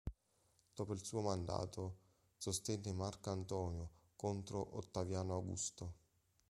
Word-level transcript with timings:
Dopo 0.73 0.93
il 0.93 1.05
suo 1.05 1.21
mandato, 1.21 1.97
sostenne 2.35 2.91
Marco 2.91 3.29
Antonio 3.29 3.89
contro 4.15 4.75
Ottaviano 4.77 5.33
Augusto. 5.35 5.93